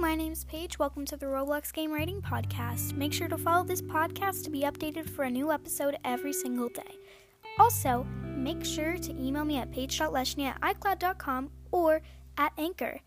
Paige. 0.00 0.78
Welcome 0.78 1.04
to 1.06 1.16
the 1.18 1.26
Roblox 1.26 1.74
Game 1.74 1.92
Rating 1.92 2.22
Podcast. 2.22 2.94
Make 2.94 3.12
sure 3.12 3.28
to 3.28 3.36
follow 3.36 3.64
this 3.64 3.82
podcast 3.82 4.44
to 4.44 4.50
be 4.50 4.62
updated 4.62 5.10
for 5.10 5.24
a 5.24 5.30
new 5.30 5.52
episode 5.52 5.98
every 6.04 6.32
single 6.32 6.70
day. 6.70 6.96
Also, 7.58 8.06
make 8.24 8.64
sure 8.64 8.96
to 8.96 9.10
email 9.12 9.44
me 9.44 9.58
at 9.58 9.70
paige.leshny 9.70 10.46
at 10.46 10.60
icloud.com 10.62 11.50
or 11.70 12.00
at 12.38 12.52
Anchor. 12.56 13.00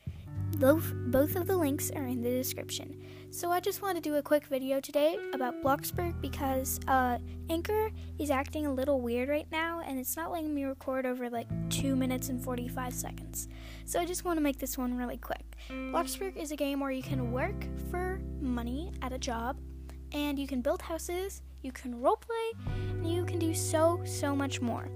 Both, 0.60 0.94
both 1.08 1.36
of 1.36 1.48
the 1.48 1.58
links 1.58 1.92
are 1.92 2.06
in 2.06 2.22
the 2.22 2.30
description. 2.30 3.02
So 3.32 3.52
I 3.52 3.60
just 3.60 3.82
want 3.82 3.96
to 3.96 4.02
do 4.02 4.16
a 4.16 4.22
quick 4.22 4.46
video 4.46 4.80
today 4.80 5.18
about 5.34 5.62
Bloxburg 5.64 6.22
because 6.22 6.80
uh, 6.88 7.18
Anchor 7.50 7.90
is 8.20 8.30
acting 8.30 8.68
a 8.68 8.72
little 8.72 9.02
weird 9.02 9.30
right 9.30 9.48
now 9.52 9.82
and 9.86 10.00
it's 10.00 10.16
not 10.16 10.32
letting 10.32 10.54
me 10.54 10.64
record 10.66 11.06
over 11.06 11.30
like 11.30 11.48
2 11.70 11.96
minutes 11.96 12.30
and 12.30 12.42
45 12.42 12.94
seconds. 12.94 13.48
So 13.86 14.00
I 14.00 14.06
just 14.06 14.24
want 14.24 14.38
to 14.38 14.42
make 14.42 14.60
this 14.60 14.78
one 14.78 14.96
really 14.96 15.18
quick. 15.18 15.58
Bloxburg 15.70 16.38
is 16.38 16.52
a 16.52 16.56
game 16.56 16.80
where 16.80 16.92
you 16.92 17.04
can 17.04 17.32
work 17.32 17.66
for 17.90 18.22
money 18.40 18.92
at 19.02 19.12
a 19.12 19.18
job 19.18 19.58
and 20.12 20.38
you 20.38 20.46
can 20.46 20.62
build 20.62 20.84
houses, 20.84 21.42
you 21.64 21.72
can 21.72 21.96
roleplay, 21.96 22.52
and 22.68 23.12
you 23.12 23.26
can 23.26 23.40
do 23.40 23.54
so, 23.56 24.02
so 24.06 24.36
much 24.36 24.62
more. 24.62 24.88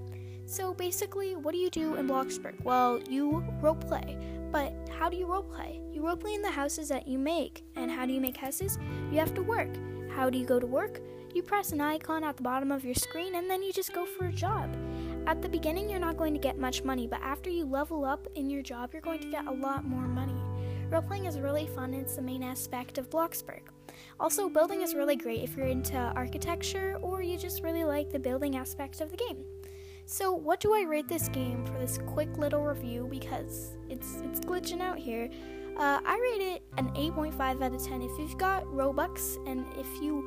So 0.46 0.72
basically, 0.72 1.34
what 1.34 1.52
do 1.52 1.58
you 1.58 1.68
do 1.68 1.96
in 1.96 2.08
Bloxburg? 2.08 2.62
Well, 2.64 3.00
you 3.10 3.44
roleplay. 3.60 4.16
But 4.50 4.72
how 4.98 5.08
do 5.08 5.16
you 5.16 5.26
roleplay? 5.26 5.78
You 5.94 6.02
roleplay 6.02 6.34
in 6.34 6.42
the 6.42 6.50
houses 6.50 6.88
that 6.88 7.06
you 7.06 7.18
make. 7.18 7.62
And 7.76 7.88
how 7.88 8.04
do 8.04 8.12
you 8.12 8.20
make 8.20 8.36
houses? 8.36 8.78
You 9.12 9.18
have 9.20 9.32
to 9.34 9.42
work. 9.42 9.68
How 10.10 10.28
do 10.28 10.36
you 10.36 10.44
go 10.44 10.58
to 10.58 10.66
work? 10.66 11.00
You 11.32 11.42
press 11.42 11.70
an 11.70 11.80
icon 11.80 12.24
at 12.24 12.36
the 12.36 12.42
bottom 12.42 12.72
of 12.72 12.84
your 12.84 12.96
screen 12.96 13.36
and 13.36 13.48
then 13.48 13.62
you 13.62 13.72
just 13.72 13.94
go 13.94 14.04
for 14.04 14.26
a 14.26 14.32
job. 14.32 14.74
At 15.28 15.40
the 15.40 15.48
beginning, 15.48 15.88
you're 15.88 16.00
not 16.00 16.16
going 16.16 16.32
to 16.34 16.40
get 16.40 16.58
much 16.58 16.82
money, 16.82 17.06
but 17.06 17.22
after 17.22 17.48
you 17.48 17.64
level 17.64 18.04
up 18.04 18.26
in 18.34 18.50
your 18.50 18.62
job, 18.62 18.92
you're 18.92 19.02
going 19.02 19.20
to 19.20 19.30
get 19.30 19.46
a 19.46 19.52
lot 19.52 19.84
more 19.84 20.08
money. 20.08 20.34
Roleplaying 20.90 21.28
is 21.28 21.38
really 21.38 21.66
fun, 21.66 21.94
it's 21.94 22.16
the 22.16 22.22
main 22.22 22.42
aspect 22.42 22.98
of 22.98 23.10
Bloxburg. 23.10 23.60
Also, 24.18 24.48
building 24.48 24.82
is 24.82 24.94
really 24.94 25.16
great 25.16 25.42
if 25.42 25.56
you're 25.56 25.66
into 25.66 25.96
architecture 25.96 26.98
or 27.02 27.22
you 27.22 27.36
just 27.36 27.62
really 27.62 27.84
like 27.84 28.10
the 28.10 28.18
building 28.18 28.56
aspect 28.56 29.00
of 29.00 29.10
the 29.10 29.16
game. 29.16 29.44
So, 30.10 30.32
what 30.32 30.58
do 30.58 30.72
I 30.72 30.86
rate 30.88 31.06
this 31.06 31.28
game 31.28 31.66
for 31.66 31.74
this 31.74 31.98
quick 32.06 32.38
little 32.38 32.64
review 32.64 33.06
because 33.10 33.76
it's 33.90 34.22
it's 34.24 34.40
glitching 34.40 34.80
out 34.80 34.98
here? 34.98 35.28
Uh, 35.76 36.00
I 36.02 36.18
rate 36.18 36.46
it 36.46 36.62
an 36.78 36.88
8.5 36.94 37.62
out 37.62 37.74
of 37.74 37.86
10 37.86 38.00
if 38.00 38.18
you've 38.18 38.38
got 38.38 38.64
Robux 38.64 39.36
and 39.46 39.66
if 39.76 39.86
you 40.02 40.26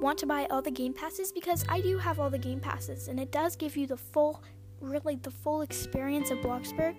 want 0.00 0.16
to 0.18 0.26
buy 0.26 0.46
all 0.48 0.62
the 0.62 0.70
game 0.70 0.92
passes 0.92 1.32
because 1.32 1.64
I 1.68 1.80
do 1.80 1.98
have 1.98 2.20
all 2.20 2.30
the 2.30 2.38
game 2.38 2.60
passes 2.60 3.08
and 3.08 3.18
it 3.18 3.32
does 3.32 3.56
give 3.56 3.76
you 3.76 3.88
the 3.88 3.96
full 3.96 4.44
really 4.80 5.16
the 5.16 5.32
full 5.32 5.62
experience 5.62 6.30
of 6.30 6.38
Bloxburg, 6.38 6.94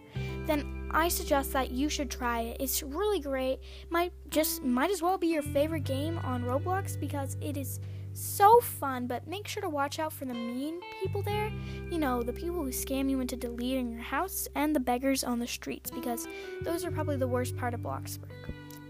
then 0.48 0.90
I 0.92 1.10
suggest 1.10 1.54
that 1.54 1.72
you 1.72 1.90
should 1.90 2.10
try 2.10 2.42
it. 2.42 2.58
It's 2.60 2.82
really 2.82 3.20
great. 3.20 3.60
Might 3.90 4.14
just 4.30 4.64
might 4.64 4.90
as 4.90 5.02
well 5.02 5.18
be 5.18 5.28
your 5.28 5.44
favorite 5.44 5.84
game 5.84 6.18
on 6.20 6.44
Roblox 6.44 7.00
because 7.00 7.38
it 7.42 7.58
is 7.58 7.80
so 8.14 8.60
fun, 8.60 9.06
but 9.06 9.28
make 9.28 9.48
sure 9.48 9.62
to 9.62 9.70
watch 9.70 10.00
out 10.00 10.12
for 10.12 10.26
the 10.26 10.34
mean 10.34 10.80
people 11.04 11.22
there. 11.22 11.52
You 11.92 12.00
know, 12.00 12.24
the 12.24 12.34
people 12.34 12.64
who 12.64 12.72
scam 12.72 13.10
you 13.10 13.20
into 13.20 13.36
deleting 13.36 13.92
your 13.92 14.02
house 14.02 14.48
and 14.56 14.76
the 14.76 14.80
beggars 14.80 15.24
on 15.24 15.40
the 15.40 15.48
streets 15.48 15.92
because 15.92 16.28
those 16.64 16.84
are 16.84 16.92
probably 16.92 17.18
the 17.18 17.28
worst 17.28 17.56
part 17.56 17.74
of 17.74 17.82
Bloxburg. 17.82 18.32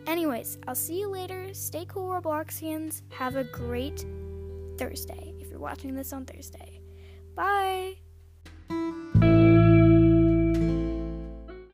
Anyways, 0.05 0.57
I'll 0.67 0.75
see 0.75 0.99
you 0.99 1.09
later. 1.09 1.53
Stay 1.53 1.85
cool, 1.89 2.07
Robloxians. 2.09 3.01
Have 3.09 3.35
a 3.35 3.43
great 3.43 4.05
Thursday 4.77 5.33
if 5.39 5.49
you're 5.49 5.59
watching 5.59 5.95
this 5.95 6.13
on 6.13 6.25
Thursday. 6.25 6.79
Bye. 7.35 8.06